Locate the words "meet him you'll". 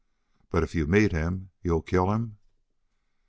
0.87-1.83